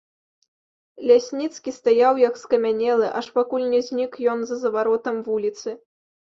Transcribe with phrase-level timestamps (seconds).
[1.09, 5.69] Лясніцкі стаяў, як скамянелы, аж пакуль не знік ён за заваротам вуліцы.